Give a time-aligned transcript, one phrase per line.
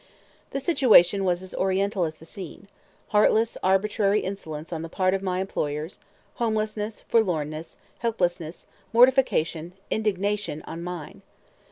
[0.49, 2.67] The situation was as Oriental as the scene,
[3.09, 5.99] heartless arbitrary insolence on the part of my employers;
[6.37, 11.21] homelessness, forlornness, helplessness, mortification, indignation, on mine.